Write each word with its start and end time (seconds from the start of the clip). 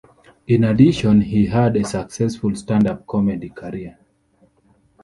In 0.47 0.63
addition, 0.63 1.21
he 1.21 1.45
had 1.45 1.77
a 1.77 1.83
successful 1.85 2.55
stand-up 2.55 3.05
comedy 3.05 3.49
career. 3.49 3.99